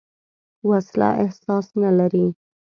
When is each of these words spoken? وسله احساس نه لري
وسله 0.69 1.09
احساس 1.23 1.67
نه 1.81 1.89
لري 1.97 2.25